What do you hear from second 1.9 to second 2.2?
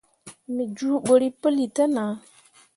nah.